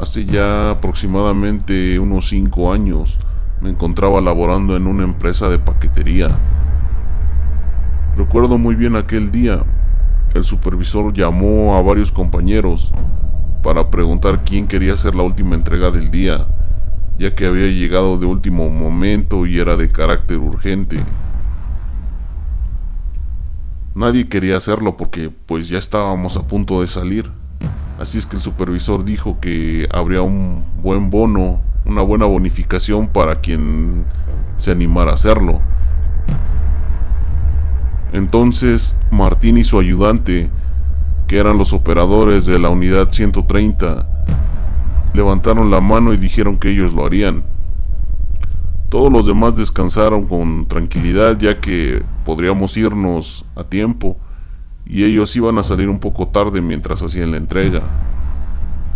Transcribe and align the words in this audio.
Hace 0.00 0.26
ya 0.26 0.70
aproximadamente 0.70 1.98
unos 1.98 2.28
5 2.28 2.72
años 2.72 3.18
me 3.60 3.68
encontraba 3.70 4.20
laborando 4.20 4.76
en 4.76 4.86
una 4.86 5.02
empresa 5.02 5.48
de 5.48 5.58
paquetería. 5.58 6.28
Recuerdo 8.16 8.58
muy 8.58 8.76
bien 8.76 8.94
aquel 8.94 9.32
día. 9.32 9.64
El 10.34 10.44
supervisor 10.44 11.12
llamó 11.12 11.74
a 11.74 11.82
varios 11.82 12.12
compañeros 12.12 12.92
para 13.64 13.90
preguntar 13.90 14.44
quién 14.44 14.68
quería 14.68 14.92
hacer 14.92 15.16
la 15.16 15.24
última 15.24 15.56
entrega 15.56 15.90
del 15.90 16.12
día, 16.12 16.46
ya 17.18 17.34
que 17.34 17.46
había 17.46 17.66
llegado 17.66 18.18
de 18.18 18.26
último 18.26 18.70
momento 18.70 19.46
y 19.46 19.58
era 19.58 19.76
de 19.76 19.90
carácter 19.90 20.38
urgente. 20.38 21.00
Nadie 23.96 24.28
quería 24.28 24.58
hacerlo 24.58 24.96
porque 24.96 25.30
pues 25.46 25.68
ya 25.68 25.78
estábamos 25.78 26.36
a 26.36 26.46
punto 26.46 26.82
de 26.82 26.86
salir. 26.86 27.47
Así 27.98 28.16
es 28.16 28.26
que 28.26 28.36
el 28.36 28.42
supervisor 28.42 29.04
dijo 29.04 29.40
que 29.40 29.88
habría 29.92 30.22
un 30.22 30.64
buen 30.82 31.10
bono, 31.10 31.60
una 31.84 32.00
buena 32.02 32.26
bonificación 32.26 33.08
para 33.08 33.40
quien 33.40 34.04
se 34.56 34.70
animara 34.70 35.10
a 35.10 35.14
hacerlo. 35.14 35.60
Entonces 38.12 38.96
Martín 39.10 39.58
y 39.58 39.64
su 39.64 39.80
ayudante, 39.80 40.48
que 41.26 41.38
eran 41.38 41.58
los 41.58 41.72
operadores 41.72 42.46
de 42.46 42.60
la 42.60 42.68
unidad 42.68 43.10
130, 43.10 44.08
levantaron 45.12 45.72
la 45.72 45.80
mano 45.80 46.14
y 46.14 46.18
dijeron 46.18 46.56
que 46.56 46.70
ellos 46.70 46.92
lo 46.92 47.04
harían. 47.04 47.42
Todos 48.90 49.12
los 49.12 49.26
demás 49.26 49.56
descansaron 49.56 50.28
con 50.28 50.66
tranquilidad 50.66 51.36
ya 51.36 51.60
que 51.60 52.04
podríamos 52.24 52.76
irnos 52.76 53.44
a 53.56 53.64
tiempo 53.64 54.16
y 54.88 55.04
ellos 55.04 55.36
iban 55.36 55.58
a 55.58 55.62
salir 55.62 55.90
un 55.90 56.00
poco 56.00 56.28
tarde 56.28 56.62
mientras 56.62 57.02
hacían 57.02 57.30
la 57.30 57.36
entrega. 57.36 57.82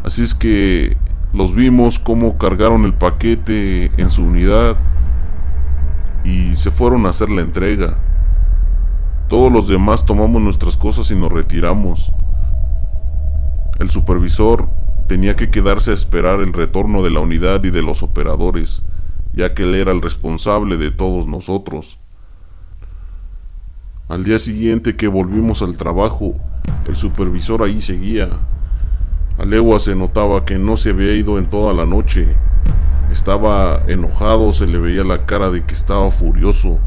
Así 0.02 0.22
es 0.22 0.34
que 0.34 0.96
los 1.34 1.54
vimos 1.54 1.98
cómo 1.98 2.38
cargaron 2.38 2.84
el 2.84 2.94
paquete 2.94 3.92
en 4.00 4.10
su 4.10 4.22
unidad 4.22 4.76
y 6.24 6.56
se 6.56 6.70
fueron 6.70 7.04
a 7.04 7.10
hacer 7.10 7.28
la 7.30 7.42
entrega. 7.42 7.98
Todos 9.28 9.52
los 9.52 9.68
demás 9.68 10.06
tomamos 10.06 10.40
nuestras 10.40 10.76
cosas 10.76 11.10
y 11.10 11.14
nos 11.14 11.30
retiramos. 11.30 12.10
El 13.78 13.90
supervisor 13.90 14.70
tenía 15.08 15.36
que 15.36 15.50
quedarse 15.50 15.90
a 15.90 15.94
esperar 15.94 16.40
el 16.40 16.52
retorno 16.52 17.02
de 17.02 17.10
la 17.10 17.20
unidad 17.20 17.62
y 17.64 17.70
de 17.70 17.82
los 17.82 18.02
operadores, 18.02 18.82
ya 19.34 19.52
que 19.52 19.64
él 19.64 19.74
era 19.74 19.92
el 19.92 20.00
responsable 20.00 20.78
de 20.78 20.90
todos 20.90 21.26
nosotros. 21.26 22.01
Al 24.08 24.24
día 24.24 24.38
siguiente 24.38 24.96
que 24.96 25.06
volvimos 25.06 25.62
al 25.62 25.76
trabajo, 25.76 26.34
el 26.88 26.96
supervisor 26.96 27.62
ahí 27.62 27.80
seguía. 27.80 28.28
A 29.38 29.44
legua 29.44 29.78
se 29.78 29.94
notaba 29.94 30.44
que 30.44 30.58
no 30.58 30.76
se 30.76 30.90
había 30.90 31.14
ido 31.14 31.38
en 31.38 31.46
toda 31.46 31.72
la 31.72 31.86
noche. 31.86 32.26
Estaba 33.10 33.82
enojado, 33.86 34.52
se 34.52 34.66
le 34.66 34.78
veía 34.78 35.04
la 35.04 35.24
cara 35.24 35.50
de 35.50 35.64
que 35.64 35.74
estaba 35.74 36.10
furioso 36.10 36.80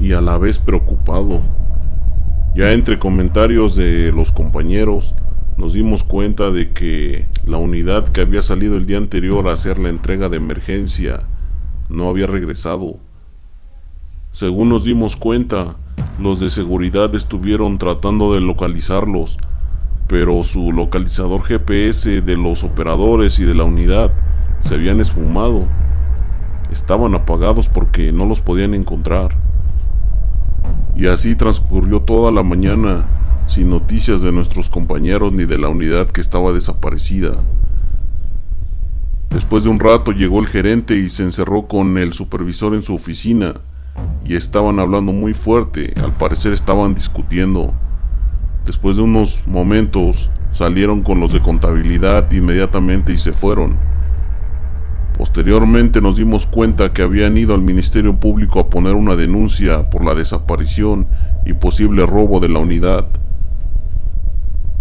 y 0.00 0.12
a 0.14 0.20
la 0.20 0.38
vez 0.38 0.58
preocupado. 0.58 1.42
Ya 2.54 2.72
entre 2.72 2.98
comentarios 2.98 3.76
de 3.76 4.10
los 4.10 4.32
compañeros, 4.32 5.14
nos 5.58 5.74
dimos 5.74 6.02
cuenta 6.02 6.50
de 6.50 6.72
que 6.72 7.26
la 7.44 7.58
unidad 7.58 8.08
que 8.08 8.22
había 8.22 8.42
salido 8.42 8.76
el 8.76 8.86
día 8.86 8.96
anterior 8.96 9.46
a 9.46 9.52
hacer 9.52 9.78
la 9.78 9.90
entrega 9.90 10.30
de 10.30 10.38
emergencia 10.38 11.20
no 11.90 12.08
había 12.08 12.26
regresado. 12.26 12.96
Según 14.32 14.70
nos 14.70 14.84
dimos 14.84 15.16
cuenta, 15.16 15.76
los 16.20 16.38
de 16.40 16.50
seguridad 16.50 17.14
estuvieron 17.14 17.78
tratando 17.78 18.34
de 18.34 18.40
localizarlos, 18.40 19.38
pero 20.06 20.42
su 20.42 20.72
localizador 20.72 21.42
GPS 21.42 22.20
de 22.20 22.36
los 22.36 22.62
operadores 22.62 23.38
y 23.38 23.44
de 23.44 23.54
la 23.54 23.64
unidad 23.64 24.10
se 24.60 24.74
habían 24.74 25.00
esfumado. 25.00 25.66
Estaban 26.70 27.14
apagados 27.14 27.68
porque 27.68 28.12
no 28.12 28.26
los 28.26 28.40
podían 28.40 28.74
encontrar. 28.74 29.36
Y 30.94 31.06
así 31.06 31.34
transcurrió 31.34 32.02
toda 32.02 32.30
la 32.30 32.42
mañana 32.42 33.04
sin 33.46 33.70
noticias 33.70 34.22
de 34.22 34.30
nuestros 34.30 34.68
compañeros 34.68 35.32
ni 35.32 35.44
de 35.44 35.58
la 35.58 35.68
unidad 35.68 36.08
que 36.08 36.20
estaba 36.20 36.52
desaparecida. 36.52 37.42
Después 39.30 39.64
de 39.64 39.70
un 39.70 39.80
rato 39.80 40.12
llegó 40.12 40.40
el 40.40 40.46
gerente 40.46 40.96
y 40.96 41.08
se 41.08 41.22
encerró 41.22 41.66
con 41.66 41.96
el 41.98 42.12
supervisor 42.12 42.74
en 42.74 42.82
su 42.82 42.94
oficina 42.94 43.54
y 44.24 44.36
estaban 44.36 44.78
hablando 44.78 45.12
muy 45.12 45.34
fuerte, 45.34 45.94
al 46.02 46.12
parecer 46.12 46.52
estaban 46.52 46.94
discutiendo. 46.94 47.74
Después 48.64 48.96
de 48.96 49.02
unos 49.02 49.42
momentos 49.46 50.30
salieron 50.52 51.02
con 51.02 51.20
los 51.20 51.32
de 51.32 51.40
contabilidad 51.40 52.30
inmediatamente 52.32 53.12
y 53.12 53.18
se 53.18 53.32
fueron. 53.32 53.76
Posteriormente 55.16 56.00
nos 56.00 56.16
dimos 56.16 56.46
cuenta 56.46 56.92
que 56.92 57.02
habían 57.02 57.36
ido 57.36 57.54
al 57.54 57.60
Ministerio 57.60 58.18
Público 58.18 58.58
a 58.58 58.70
poner 58.70 58.94
una 58.94 59.16
denuncia 59.16 59.90
por 59.90 60.04
la 60.04 60.14
desaparición 60.14 61.08
y 61.44 61.52
posible 61.52 62.06
robo 62.06 62.40
de 62.40 62.48
la 62.48 62.58
unidad. 62.58 63.06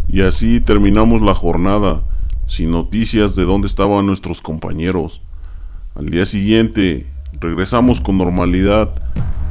Y 0.07 0.21
así 0.21 0.59
terminamos 0.59 1.21
la 1.21 1.35
jornada, 1.35 2.03
sin 2.45 2.71
noticias 2.71 3.35
de 3.35 3.45
dónde 3.45 3.67
estaban 3.67 4.05
nuestros 4.05 4.41
compañeros. 4.41 5.21
Al 5.93 6.09
día 6.09 6.25
siguiente, 6.25 7.07
regresamos 7.40 8.01
con 8.01 8.17
normalidad 8.17 8.90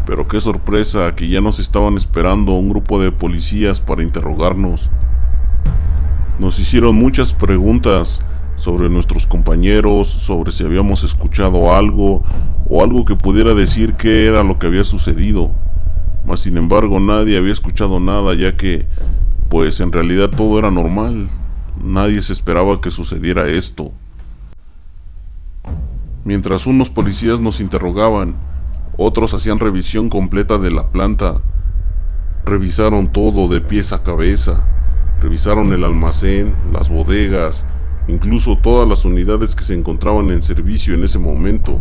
pero 0.08 0.26
qué 0.26 0.40
sorpresa 0.40 1.14
que 1.14 1.28
ya 1.28 1.42
nos 1.42 1.58
estaban 1.58 1.98
esperando 1.98 2.52
un 2.52 2.70
grupo 2.70 2.98
de 2.98 3.12
policías 3.12 3.78
para 3.78 4.02
interrogarnos. 4.02 4.90
Nos 6.38 6.58
hicieron 6.58 6.96
muchas 6.96 7.34
preguntas 7.34 8.24
sobre 8.56 8.88
nuestros 8.88 9.26
compañeros, 9.26 10.08
sobre 10.08 10.50
si 10.50 10.64
habíamos 10.64 11.04
escuchado 11.04 11.74
algo 11.74 12.24
o 12.70 12.82
algo 12.82 13.04
que 13.04 13.16
pudiera 13.16 13.52
decir 13.52 13.96
qué 13.96 14.24
era 14.24 14.42
lo 14.42 14.58
que 14.58 14.68
había 14.68 14.82
sucedido. 14.82 15.50
Mas 16.24 16.40
sin 16.40 16.56
embargo 16.56 17.00
nadie 17.00 17.36
había 17.36 17.52
escuchado 17.52 18.00
nada 18.00 18.34
ya 18.34 18.56
que, 18.56 18.86
pues 19.50 19.78
en 19.80 19.92
realidad 19.92 20.30
todo 20.30 20.58
era 20.58 20.70
normal. 20.70 21.28
Nadie 21.84 22.22
se 22.22 22.32
esperaba 22.32 22.80
que 22.80 22.90
sucediera 22.90 23.46
esto. 23.46 23.92
Mientras 26.24 26.66
unos 26.66 26.90
policías 26.90 27.40
nos 27.40 27.60
interrogaban, 27.60 28.36
otros 28.96 29.32
hacían 29.32 29.58
revisión 29.58 30.08
completa 30.08 30.58
de 30.58 30.70
la 30.70 30.88
planta. 30.88 31.40
Revisaron 32.44 33.12
todo 33.12 33.48
de 33.48 33.60
pies 33.60 33.92
a 33.92 34.02
cabeza. 34.02 34.66
Revisaron 35.20 35.72
el 35.72 35.84
almacén, 35.84 36.54
las 36.72 36.88
bodegas, 36.88 37.64
incluso 38.08 38.58
todas 38.58 38.88
las 38.88 39.04
unidades 39.04 39.54
que 39.54 39.64
se 39.64 39.74
encontraban 39.74 40.30
en 40.30 40.42
servicio 40.42 40.94
en 40.94 41.04
ese 41.04 41.18
momento. 41.18 41.80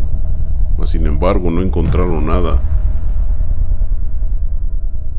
Mas 0.78 0.90
sin 0.90 1.06
embargo 1.06 1.50
no 1.50 1.62
encontraron 1.62 2.26
nada. 2.26 2.60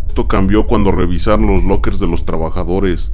Esto 0.08 0.28
cambió 0.28 0.68
cuando 0.68 0.92
revisaron 0.92 1.48
los 1.48 1.64
lockers 1.64 2.00
de 2.00 2.08
los 2.08 2.26
trabajadores, 2.26 3.14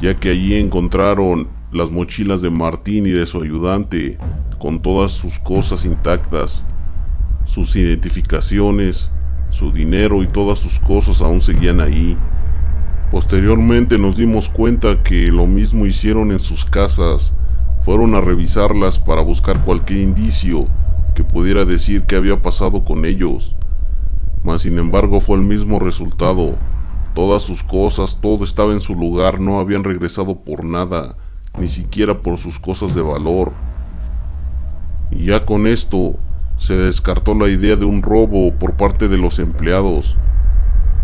ya 0.00 0.14
que 0.14 0.30
allí 0.30 0.54
encontraron 0.54 1.48
las 1.76 1.90
mochilas 1.90 2.42
de 2.42 2.50
Martín 2.50 3.06
y 3.06 3.10
de 3.10 3.26
su 3.26 3.42
ayudante, 3.42 4.18
con 4.58 4.80
todas 4.80 5.12
sus 5.12 5.38
cosas 5.38 5.84
intactas. 5.84 6.64
Sus 7.44 7.76
identificaciones, 7.76 9.10
su 9.50 9.70
dinero 9.70 10.22
y 10.22 10.26
todas 10.26 10.58
sus 10.58 10.78
cosas 10.78 11.22
aún 11.22 11.40
seguían 11.40 11.80
ahí. 11.80 12.16
Posteriormente 13.10 13.98
nos 13.98 14.16
dimos 14.16 14.48
cuenta 14.48 15.02
que 15.02 15.30
lo 15.30 15.46
mismo 15.46 15.86
hicieron 15.86 16.32
en 16.32 16.40
sus 16.40 16.64
casas. 16.64 17.36
Fueron 17.82 18.14
a 18.14 18.20
revisarlas 18.20 18.98
para 18.98 19.22
buscar 19.22 19.60
cualquier 19.60 20.00
indicio 20.00 20.66
que 21.14 21.22
pudiera 21.22 21.64
decir 21.64 22.02
qué 22.02 22.16
había 22.16 22.42
pasado 22.42 22.84
con 22.84 23.04
ellos. 23.04 23.54
Mas 24.42 24.62
sin 24.62 24.78
embargo 24.78 25.20
fue 25.20 25.36
el 25.36 25.42
mismo 25.42 25.78
resultado. 25.78 26.56
Todas 27.14 27.42
sus 27.42 27.62
cosas, 27.62 28.18
todo 28.20 28.44
estaba 28.44 28.72
en 28.72 28.80
su 28.80 28.94
lugar, 28.94 29.40
no 29.40 29.60
habían 29.60 29.84
regresado 29.84 30.44
por 30.44 30.64
nada, 30.64 31.16
ni 31.58 31.68
siquiera 31.68 32.18
por 32.18 32.38
sus 32.38 32.58
cosas 32.58 32.94
de 32.94 33.02
valor. 33.02 33.52
Y 35.10 35.26
ya 35.26 35.44
con 35.44 35.66
esto, 35.66 36.16
se 36.58 36.76
descartó 36.76 37.34
la 37.34 37.48
idea 37.48 37.76
de 37.76 37.84
un 37.84 38.02
robo 38.02 38.52
por 38.54 38.74
parte 38.74 39.08
de 39.08 39.18
los 39.18 39.38
empleados. 39.38 40.16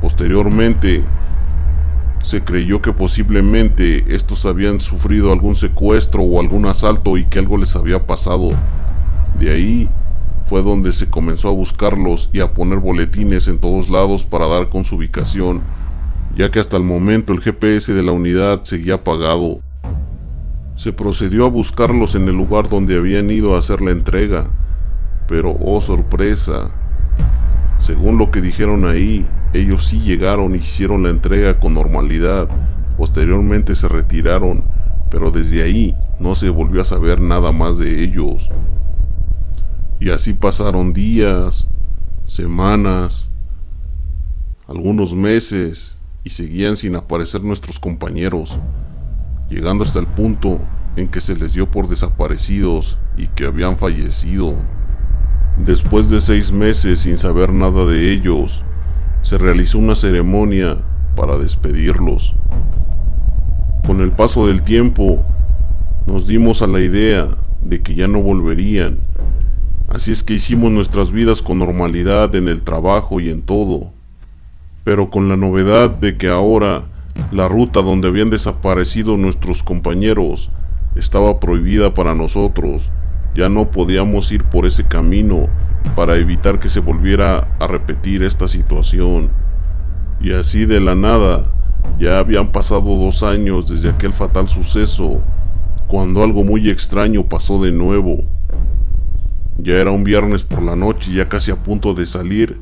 Posteriormente, 0.00 1.02
se 2.22 2.42
creyó 2.42 2.80
que 2.80 2.92
posiblemente 2.92 4.14
estos 4.14 4.46
habían 4.46 4.80
sufrido 4.80 5.32
algún 5.32 5.56
secuestro 5.56 6.22
o 6.22 6.40
algún 6.40 6.66
asalto 6.66 7.16
y 7.16 7.24
que 7.24 7.38
algo 7.38 7.56
les 7.56 7.74
había 7.76 8.06
pasado. 8.06 8.50
De 9.38 9.50
ahí 9.50 9.88
fue 10.46 10.62
donde 10.62 10.92
se 10.92 11.08
comenzó 11.08 11.48
a 11.48 11.52
buscarlos 11.52 12.30
y 12.32 12.40
a 12.40 12.52
poner 12.52 12.78
boletines 12.78 13.48
en 13.48 13.58
todos 13.58 13.90
lados 13.90 14.24
para 14.24 14.46
dar 14.46 14.68
con 14.68 14.84
su 14.84 14.96
ubicación, 14.96 15.60
ya 16.36 16.50
que 16.50 16.60
hasta 16.60 16.76
el 16.76 16.84
momento 16.84 17.32
el 17.32 17.40
GPS 17.40 17.92
de 17.92 18.02
la 18.02 18.12
unidad 18.12 18.62
seguía 18.64 18.94
apagado. 18.94 19.60
Se 20.76 20.92
procedió 20.92 21.44
a 21.44 21.48
buscarlos 21.48 22.14
en 22.14 22.28
el 22.28 22.36
lugar 22.36 22.68
donde 22.68 22.96
habían 22.96 23.30
ido 23.30 23.54
a 23.54 23.58
hacer 23.58 23.82
la 23.82 23.90
entrega, 23.90 24.50
pero 25.28 25.56
oh 25.60 25.80
sorpresa, 25.80 26.70
según 27.78 28.16
lo 28.16 28.30
que 28.30 28.40
dijeron 28.40 28.84
ahí, 28.84 29.26
ellos 29.52 29.86
sí 29.86 30.00
llegaron 30.00 30.54
y 30.54 30.58
hicieron 30.58 31.02
la 31.02 31.10
entrega 31.10 31.58
con 31.58 31.74
normalidad. 31.74 32.48
Posteriormente 32.96 33.74
se 33.74 33.88
retiraron, 33.88 34.64
pero 35.10 35.30
desde 35.30 35.62
ahí 35.62 35.96
no 36.20 36.34
se 36.34 36.48
volvió 36.48 36.80
a 36.80 36.84
saber 36.84 37.20
nada 37.20 37.50
más 37.50 37.78
de 37.78 38.02
ellos. 38.04 38.50
Y 39.98 40.10
así 40.10 40.32
pasaron 40.32 40.92
días, 40.92 41.68
semanas, 42.24 43.30
algunos 44.66 45.14
meses 45.14 45.98
y 46.24 46.30
seguían 46.30 46.76
sin 46.76 46.96
aparecer 46.96 47.42
nuestros 47.42 47.78
compañeros, 47.78 48.58
llegando 49.52 49.84
hasta 49.84 49.98
el 49.98 50.06
punto 50.06 50.58
en 50.96 51.08
que 51.08 51.20
se 51.20 51.36
les 51.36 51.52
dio 51.52 51.70
por 51.70 51.88
desaparecidos 51.88 52.98
y 53.16 53.26
que 53.26 53.44
habían 53.44 53.76
fallecido. 53.76 54.54
Después 55.58 56.08
de 56.08 56.20
seis 56.20 56.52
meses 56.52 57.00
sin 57.00 57.18
saber 57.18 57.52
nada 57.52 57.84
de 57.84 58.12
ellos, 58.12 58.64
se 59.20 59.36
realizó 59.38 59.78
una 59.78 59.94
ceremonia 59.94 60.78
para 61.14 61.36
despedirlos. 61.36 62.34
Con 63.86 64.00
el 64.00 64.10
paso 64.10 64.46
del 64.46 64.62
tiempo, 64.62 65.22
nos 66.06 66.26
dimos 66.26 66.62
a 66.62 66.66
la 66.66 66.80
idea 66.80 67.28
de 67.62 67.82
que 67.82 67.94
ya 67.94 68.08
no 68.08 68.22
volverían, 68.22 69.00
así 69.88 70.12
es 70.12 70.22
que 70.22 70.34
hicimos 70.34 70.72
nuestras 70.72 71.12
vidas 71.12 71.42
con 71.42 71.58
normalidad 71.58 72.34
en 72.34 72.48
el 72.48 72.62
trabajo 72.62 73.20
y 73.20 73.28
en 73.28 73.42
todo, 73.42 73.90
pero 74.84 75.10
con 75.10 75.28
la 75.28 75.36
novedad 75.36 75.90
de 75.90 76.16
que 76.16 76.28
ahora 76.28 76.84
la 77.32 77.48
ruta 77.48 77.80
donde 77.80 78.08
habían 78.08 78.28
desaparecido 78.28 79.16
nuestros 79.16 79.62
compañeros 79.62 80.50
estaba 80.94 81.40
prohibida 81.40 81.94
para 81.94 82.14
nosotros, 82.14 82.90
ya 83.34 83.48
no 83.48 83.70
podíamos 83.70 84.30
ir 84.32 84.44
por 84.44 84.66
ese 84.66 84.84
camino 84.84 85.48
para 85.96 86.16
evitar 86.16 86.58
que 86.58 86.68
se 86.68 86.80
volviera 86.80 87.48
a 87.58 87.66
repetir 87.66 88.22
esta 88.22 88.48
situación. 88.48 89.30
Y 90.20 90.32
así 90.32 90.66
de 90.66 90.80
la 90.80 90.94
nada, 90.94 91.50
ya 91.98 92.18
habían 92.18 92.52
pasado 92.52 92.96
dos 92.96 93.22
años 93.22 93.68
desde 93.68 93.88
aquel 93.88 94.12
fatal 94.12 94.48
suceso, 94.48 95.22
cuando 95.86 96.22
algo 96.22 96.44
muy 96.44 96.68
extraño 96.68 97.26
pasó 97.26 97.62
de 97.62 97.72
nuevo. 97.72 98.24
Ya 99.56 99.74
era 99.74 99.90
un 99.90 100.04
viernes 100.04 100.44
por 100.44 100.62
la 100.62 100.76
noche, 100.76 101.12
ya 101.12 101.28
casi 101.28 101.50
a 101.50 101.56
punto 101.56 101.94
de 101.94 102.04
salir, 102.04 102.60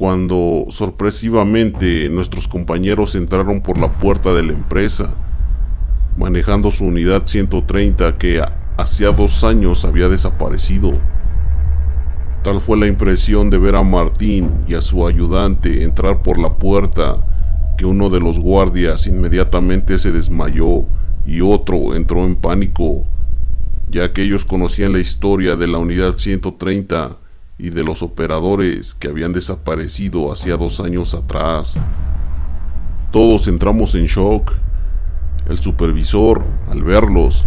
cuando 0.00 0.64
sorpresivamente 0.70 2.08
nuestros 2.08 2.48
compañeros 2.48 3.14
entraron 3.14 3.60
por 3.60 3.76
la 3.76 3.88
puerta 3.88 4.32
de 4.32 4.42
la 4.42 4.54
empresa, 4.54 5.10
manejando 6.16 6.70
su 6.70 6.86
unidad 6.86 7.24
130 7.26 8.16
que 8.16 8.42
hacía 8.78 9.10
dos 9.10 9.44
años 9.44 9.84
había 9.84 10.08
desaparecido. 10.08 10.94
Tal 12.42 12.62
fue 12.62 12.78
la 12.78 12.86
impresión 12.86 13.50
de 13.50 13.58
ver 13.58 13.76
a 13.76 13.82
Martín 13.82 14.50
y 14.66 14.72
a 14.72 14.80
su 14.80 15.06
ayudante 15.06 15.84
entrar 15.84 16.22
por 16.22 16.38
la 16.38 16.56
puerta 16.56 17.18
que 17.76 17.84
uno 17.84 18.08
de 18.08 18.20
los 18.20 18.40
guardias 18.40 19.06
inmediatamente 19.06 19.98
se 19.98 20.12
desmayó 20.12 20.86
y 21.26 21.42
otro 21.42 21.94
entró 21.94 22.24
en 22.24 22.36
pánico, 22.36 23.04
ya 23.90 24.14
que 24.14 24.22
ellos 24.22 24.46
conocían 24.46 24.94
la 24.94 25.00
historia 25.00 25.56
de 25.56 25.66
la 25.66 25.76
unidad 25.76 26.14
130 26.16 27.19
y 27.62 27.70
de 27.70 27.84
los 27.84 28.02
operadores 28.02 28.94
que 28.94 29.08
habían 29.08 29.32
desaparecido 29.32 30.32
hacía 30.32 30.56
dos 30.56 30.80
años 30.80 31.14
atrás. 31.14 31.78
Todos 33.12 33.48
entramos 33.48 33.94
en 33.94 34.06
shock. 34.06 34.52
El 35.48 35.58
supervisor, 35.58 36.44
al 36.70 36.82
verlos, 36.82 37.44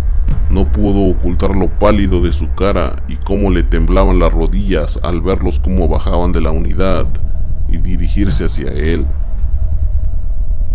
no 0.50 0.72
pudo 0.72 1.10
ocultar 1.10 1.56
lo 1.56 1.68
pálido 1.68 2.22
de 2.22 2.32
su 2.34 2.54
cara 2.54 3.04
y 3.08 3.16
cómo 3.16 3.50
le 3.50 3.64
temblaban 3.64 4.20
las 4.20 4.34
rodillas 4.34 5.00
al 5.02 5.22
verlos 5.22 5.60
cómo 5.60 5.88
bajaban 5.88 6.32
de 6.32 6.42
la 6.42 6.52
unidad 6.52 7.08
y 7.70 7.78
dirigirse 7.78 8.46
hacia 8.46 8.72
él. 8.72 9.06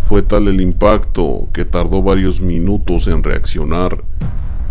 Fue 0.09 0.23
tal 0.23 0.49
el 0.49 0.61
impacto 0.61 1.49
que 1.53 1.65
tardó 1.65 2.03
varios 2.03 2.41
minutos 2.41 3.07
en 3.09 3.23
reaccionar. 3.23 4.03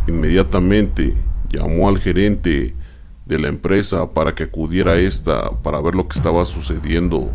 Inmediatamente 0.07 1.13
llamó 1.49 1.87
al 1.87 1.99
gerente 1.99 2.75
de 3.27 3.39
la 3.39 3.49
empresa 3.49 4.13
para 4.13 4.33
que 4.33 4.43
acudiera 4.43 4.93
a 4.93 4.97
esta 4.97 5.51
para 5.61 5.81
ver 5.81 5.95
lo 5.95 6.07
que 6.07 6.17
estaba 6.17 6.45
sucediendo. 6.45 7.29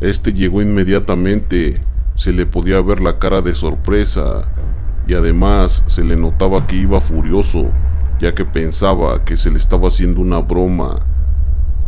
Este 0.00 0.32
llegó 0.32 0.62
inmediatamente, 0.62 1.80
se 2.14 2.32
le 2.32 2.46
podía 2.46 2.80
ver 2.80 3.00
la 3.00 3.18
cara 3.18 3.42
de 3.42 3.54
sorpresa 3.54 4.48
y 5.06 5.14
además 5.14 5.84
se 5.86 6.04
le 6.04 6.16
notaba 6.16 6.66
que 6.66 6.76
iba 6.76 7.00
furioso, 7.00 7.66
ya 8.20 8.34
que 8.34 8.44
pensaba 8.44 9.24
que 9.24 9.36
se 9.36 9.50
le 9.50 9.58
estaba 9.58 9.88
haciendo 9.88 10.20
una 10.20 10.38
broma. 10.38 11.06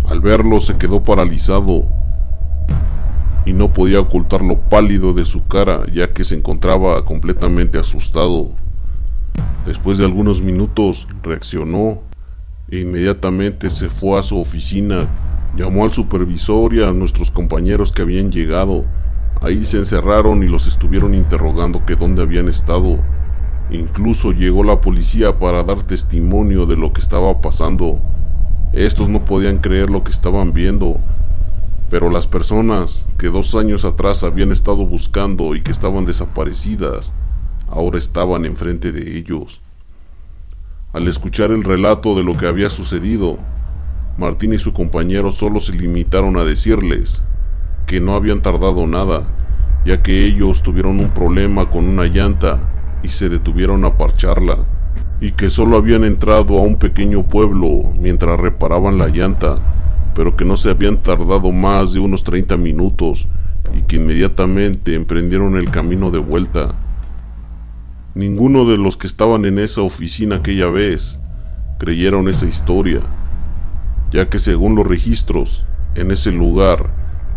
Al 0.07 0.21
verlo 0.21 0.61
se 0.61 0.77
quedó 0.77 1.03
paralizado 1.03 1.89
y 3.47 3.53
no 3.53 3.73
podía 3.73 4.01
ocultar 4.01 4.43
lo 4.43 4.59
pálido 4.59 5.13
de 5.13 5.25
su 5.25 5.47
cara, 5.47 5.83
ya 5.93 6.13
que 6.13 6.25
se 6.25 6.35
encontraba 6.35 7.05
completamente 7.05 7.79
asustado. 7.79 8.53
Después 9.65 9.99
de 9.99 10.05
algunos 10.05 10.43
minutos 10.43 11.07
reaccionó 11.23 12.03
e 12.75 12.81
inmediatamente 12.81 13.71
se 13.71 13.89
fue 13.89 14.19
a 14.19 14.23
su 14.23 14.39
oficina, 14.39 15.07
llamó 15.57 15.85
al 15.85 15.93
supervisor 15.93 16.75
y 16.75 16.83
a 16.83 16.93
nuestros 16.93 17.31
compañeros 17.31 17.93
que 17.93 18.03
habían 18.03 18.31
llegado 18.31 18.85
Ahí 19.45 19.63
se 19.65 19.77
encerraron 19.77 20.43
y 20.43 20.47
los 20.47 20.67
estuvieron 20.67 21.15
interrogando 21.15 21.85
que 21.85 21.97
dónde 21.97 22.23
habían 22.23 22.49
estado. 22.49 22.99
Incluso 23.71 24.33
llegó 24.33 24.65
la 24.65 24.81
policía 24.81 25.39
para 25.39 25.63
dar 25.63 25.83
testimonio 25.83 26.65
de 26.65 26.77
lo 26.77 26.95
que 26.95 27.03
estaba 27.03 27.43
pasando. 27.43 28.01
Estos 28.73 29.11
no 29.11 29.27
podían 29.27 29.59
creer 29.59 29.91
lo 29.91 30.03
que 30.03 30.13
estaban 30.13 30.55
viendo, 30.55 30.97
pero 31.91 32.09
las 32.09 32.27
personas 32.27 33.07
que 33.19 33.29
dos 33.29 33.55
años 33.55 33.85
atrás 33.85 34.25
habían 34.25 34.51
estado 34.51 34.87
buscando 34.87 35.55
y 35.55 35.63
que 35.63 35.73
estaban 35.73 36.07
desaparecidas, 36.07 37.13
ahora 37.69 37.99
estaban 37.99 38.47
enfrente 38.47 38.93
de 38.93 39.19
ellos. 39.19 39.61
Al 40.95 41.09
escuchar 41.09 41.51
el 41.51 41.65
relato 41.65 42.15
de 42.15 42.23
lo 42.23 42.37
que 42.37 42.47
había 42.47 42.71
sucedido, 42.71 43.37
Martín 44.17 44.53
y 44.53 44.59
su 44.59 44.73
compañero 44.73 45.33
solo 45.33 45.59
se 45.59 45.73
limitaron 45.73 46.37
a 46.37 46.45
decirles 46.45 47.25
que 47.85 48.01
no 48.01 48.15
habían 48.15 48.43
tardado 48.43 48.87
nada, 48.87 49.25
ya 49.85 50.05
que 50.05 50.25
ellos 50.25 50.63
tuvieron 50.63 51.01
un 51.01 51.09
problema 51.09 51.69
con 51.69 51.87
una 51.87 52.05
llanta 52.05 52.61
y 53.03 53.09
se 53.09 53.29
detuvieron 53.29 53.85
a 53.85 53.99
parcharla, 53.99 54.67
y 55.21 55.33
que 55.33 55.51
solo 55.51 55.77
habían 55.77 56.05
entrado 56.05 56.59
a 56.59 56.63
un 56.63 56.77
pequeño 56.77 57.25
pueblo 57.25 57.93
mientras 57.99 58.39
reparaban 58.39 58.97
la 58.97 59.09
llanta, 59.09 59.57
pero 60.15 60.37
que 60.37 60.45
no 60.45 60.57
se 60.57 60.71
habían 60.71 61.03
tardado 61.03 61.51
más 61.51 61.93
de 61.93 61.99
unos 61.99 62.23
30 62.23 62.57
minutos 62.57 63.27
y 63.77 63.83
que 63.83 63.97
inmediatamente 63.97 64.95
emprendieron 64.95 65.57
el 65.57 65.73
camino 65.73 66.13
de 66.13 66.21
vuelta. 66.21 66.73
Ninguno 68.15 68.65
de 68.65 68.77
los 68.77 68.97
que 68.97 69.09
estaban 69.09 69.45
en 69.45 69.59
esa 69.59 69.83
oficina 69.83 70.37
aquella 70.37 70.69
vez 70.69 71.19
creyeron 71.81 72.29
esa 72.29 72.47
historia, 72.47 73.01
ya 74.13 74.29
que 74.29 74.39
según 74.39 74.77
los 74.77 74.87
registros, 74.87 75.67
en 75.97 76.13
ese 76.13 76.31
lugar 76.31 76.91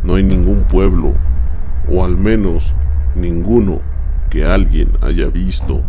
no 0.04 0.16
hay 0.16 0.24
ningún 0.24 0.66
pueblo, 0.66 1.16
o 1.90 2.06
al 2.06 2.16
menos 2.16 2.76
ninguno 3.16 3.82
que 4.30 4.46
alguien 4.46 4.90
haya 5.02 5.30
visto. 5.30 5.82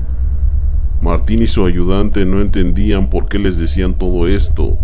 Martín 1.02 1.42
y 1.42 1.48
su 1.48 1.66
ayudante 1.66 2.24
no 2.24 2.40
entendían 2.40 3.10
por 3.10 3.28
qué 3.28 3.38
les 3.38 3.58
decían 3.58 3.98
todo 3.98 4.26
esto, 4.26 4.78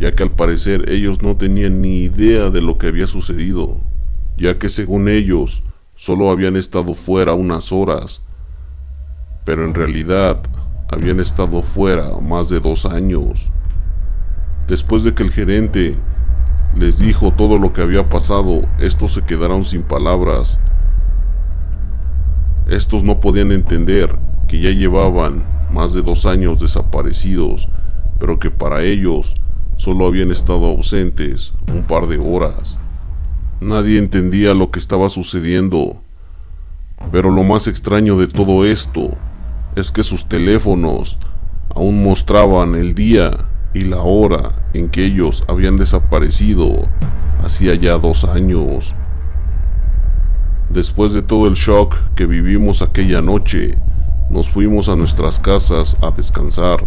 ya 0.00 0.12
que 0.16 0.24
al 0.24 0.32
parecer 0.32 0.90
ellos 0.90 1.22
no 1.22 1.36
tenían 1.36 1.82
ni 1.82 2.02
idea 2.02 2.50
de 2.50 2.60
lo 2.60 2.78
que 2.78 2.88
había 2.88 3.06
sucedido, 3.06 3.80
ya 4.36 4.58
que 4.58 4.68
según 4.68 5.08
ellos 5.08 5.62
solo 5.94 6.32
habían 6.32 6.56
estado 6.56 6.94
fuera 6.94 7.34
unas 7.34 7.70
horas, 7.70 8.22
pero 9.44 9.64
en 9.64 9.74
realidad 9.74 10.40
habían 10.88 11.20
estado 11.20 11.62
fuera 11.62 12.18
más 12.20 12.48
de 12.48 12.60
dos 12.60 12.86
años. 12.86 13.50
Después 14.68 15.02
de 15.02 15.14
que 15.14 15.22
el 15.22 15.30
gerente 15.30 15.96
les 16.76 16.98
dijo 16.98 17.32
todo 17.32 17.58
lo 17.58 17.72
que 17.72 17.82
había 17.82 18.08
pasado, 18.08 18.62
estos 18.78 19.14
se 19.14 19.22
quedaron 19.22 19.64
sin 19.64 19.82
palabras. 19.82 20.60
Estos 22.68 23.02
no 23.02 23.20
podían 23.20 23.52
entender 23.52 24.16
que 24.48 24.60
ya 24.60 24.70
llevaban 24.70 25.42
más 25.72 25.92
de 25.92 26.02
dos 26.02 26.26
años 26.26 26.60
desaparecidos, 26.60 27.68
pero 28.20 28.38
que 28.38 28.50
para 28.50 28.82
ellos 28.82 29.34
solo 29.76 30.06
habían 30.06 30.30
estado 30.30 30.66
ausentes 30.66 31.54
un 31.72 31.82
par 31.82 32.06
de 32.06 32.18
horas. 32.18 32.78
Nadie 33.60 33.98
entendía 33.98 34.54
lo 34.54 34.70
que 34.70 34.78
estaba 34.78 35.08
sucediendo, 35.08 36.02
pero 37.10 37.30
lo 37.30 37.42
más 37.42 37.66
extraño 37.66 38.16
de 38.16 38.28
todo 38.28 38.64
esto 38.64 39.16
es 39.76 39.90
que 39.90 40.02
sus 40.02 40.26
teléfonos 40.26 41.18
aún 41.74 42.02
mostraban 42.02 42.74
el 42.74 42.94
día 42.94 43.46
y 43.74 43.84
la 43.84 44.02
hora 44.02 44.52
en 44.74 44.88
que 44.88 45.06
ellos 45.06 45.44
habían 45.48 45.76
desaparecido 45.76 46.88
hacía 47.42 47.74
ya 47.74 47.98
dos 47.98 48.24
años. 48.24 48.94
Después 50.68 51.12
de 51.12 51.22
todo 51.22 51.46
el 51.46 51.54
shock 51.54 51.96
que 52.14 52.26
vivimos 52.26 52.82
aquella 52.82 53.20
noche, 53.20 53.76
nos 54.30 54.50
fuimos 54.50 54.88
a 54.88 54.96
nuestras 54.96 55.38
casas 55.38 55.98
a 56.02 56.10
descansar, 56.10 56.84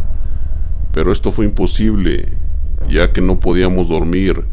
pero 0.91 1.11
esto 1.11 1.31
fue 1.31 1.45
imposible, 1.45 2.37
ya 2.89 3.11
que 3.13 3.21
no 3.21 3.39
podíamos 3.39 3.89
dormir, 3.89 4.45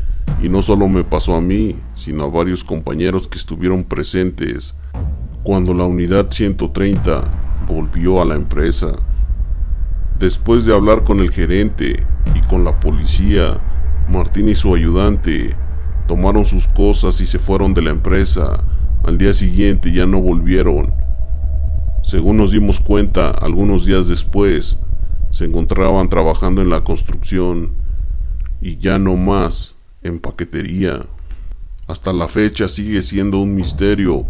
y 0.43 0.49
no 0.49 0.61
solo 0.61 0.89
me 0.89 1.05
pasó 1.05 1.35
a 1.35 1.41
mí, 1.41 1.77
sino 1.95 2.25
a 2.25 2.29
varios 2.29 2.65
compañeros 2.65 3.29
que 3.29 3.39
estuvieron 3.39 3.85
presentes. 3.85 4.75
Cuando 5.45 5.73
la 5.73 5.85
unidad 5.85 6.31
130 6.31 7.23
volvió 7.73 8.21
a 8.21 8.25
la 8.25 8.35
empresa. 8.35 8.93
Después 10.19 10.65
de 10.65 10.75
hablar 10.75 11.03
con 11.03 11.19
el 11.19 11.31
gerente 11.31 12.07
y 12.35 12.41
con 12.43 12.65
la 12.65 12.79
policía, 12.79 13.59
Martín 14.09 14.49
y 14.49 14.55
su 14.55 14.75
ayudante 14.75 15.57
tomaron 16.07 16.45
sus 16.45 16.67
cosas 16.67 17.21
y 17.21 17.27
se 17.27 17.39
fueron 17.39 17.75
de 17.75 17.83
la 17.83 17.91
empresa. 17.91 18.63
Al 19.03 19.19
día 19.19 19.33
siguiente 19.33 19.91
ya 19.91 20.07
no 20.07 20.21
volvieron. 20.21 20.95
Según 22.03 22.37
nos 22.37 22.53
dimos 22.53 22.79
cuenta, 22.79 23.31
algunos 23.31 23.85
días 23.85 24.07
después, 24.07 24.81
se 25.31 25.47
encontraban 25.47 26.09
trabajando 26.09 26.61
en 26.61 26.71
la 26.71 26.85
construcción 26.85 27.73
y 28.61 28.77
ya 28.77 28.99
no 28.99 29.17
más 29.17 29.75
en 30.03 30.21
paquetería. 30.21 31.07
Hasta 31.89 32.13
la 32.13 32.29
fecha 32.29 32.69
sigue 32.69 33.03
siendo 33.03 33.39
un 33.39 33.55
misterio 33.55 34.27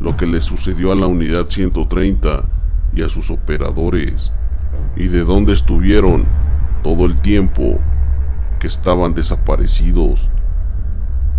lo 0.00 0.16
que 0.16 0.26
le 0.26 0.40
sucedió 0.40 0.92
a 0.92 0.94
la 0.94 1.06
unidad 1.06 1.48
130 1.48 2.55
y 2.96 3.02
a 3.02 3.08
sus 3.08 3.30
operadores 3.30 4.32
y 4.96 5.08
de 5.08 5.24
dónde 5.24 5.52
estuvieron 5.52 6.24
todo 6.82 7.04
el 7.06 7.14
tiempo 7.20 7.78
que 8.58 8.66
estaban 8.66 9.14
desaparecidos. 9.14 10.30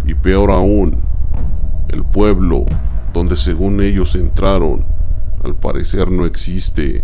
Y 0.06 0.14
peor 0.14 0.52
aún, 0.52 1.02
el 1.90 2.06
pueblo 2.06 2.66
donde 3.14 3.36
según 3.36 3.82
ellos 3.82 4.16
entraron, 4.16 4.86
al 5.44 5.56
parecer 5.56 6.12
no 6.12 6.26
existe 6.26 7.04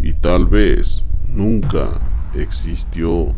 y 0.00 0.14
tal 0.14 0.46
vez 0.46 1.04
nunca 1.28 1.88
existió. 2.34 3.34